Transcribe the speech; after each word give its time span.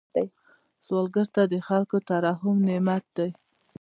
سوالګر 0.85 1.27
ته 1.35 1.41
د 1.51 1.55
خلکو 1.67 1.97
ترحم 2.09 2.57
نعمت 2.67 3.05
دی 3.17 3.29